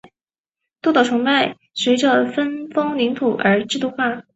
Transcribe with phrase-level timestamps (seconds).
[0.81, 4.23] 社的崇拜随着分封领土而制度化。